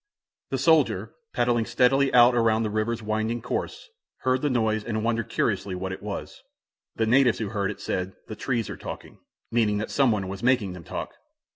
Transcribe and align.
The 0.49 0.57
soldier, 0.57 1.13
paddling 1.31 1.67
steadily 1.67 2.11
out 2.11 2.33
around 2.33 2.63
the 2.63 2.71
river's 2.71 3.03
winding 3.03 3.43
course, 3.43 3.91
heard 4.21 4.41
the 4.41 4.49
noise 4.49 4.83
and 4.83 5.03
wondered 5.03 5.29
curiously 5.29 5.75
what 5.75 5.91
it 5.91 6.01
was. 6.01 6.41
The 6.95 7.05
natives 7.05 7.37
who 7.37 7.49
heard 7.49 7.69
it 7.69 7.79
said, 7.79 8.13
"The 8.25 8.35
trees 8.35 8.67
are 8.71 8.77
talking," 8.77 9.19
meaning 9.51 9.77
that 9.77 9.91
some 9.91 10.11
one 10.11 10.27
was 10.27 10.41
making 10.41 10.73
them 10.73 10.83
talk. 10.85 11.13